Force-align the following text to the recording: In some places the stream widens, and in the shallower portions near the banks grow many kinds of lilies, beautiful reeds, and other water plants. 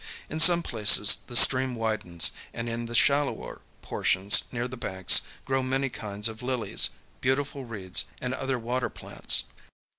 In 0.31 0.39
some 0.39 0.63
places 0.63 1.15
the 1.27 1.35
stream 1.35 1.75
widens, 1.75 2.31
and 2.55 2.67
in 2.67 2.87
the 2.87 2.95
shallower 2.95 3.61
portions 3.83 4.45
near 4.51 4.67
the 4.67 4.75
banks 4.75 5.21
grow 5.45 5.61
many 5.61 5.89
kinds 5.89 6.27
of 6.27 6.41
lilies, 6.41 6.89
beautiful 7.19 7.65
reeds, 7.65 8.05
and 8.19 8.33
other 8.33 8.57
water 8.57 8.89
plants. 8.89 9.43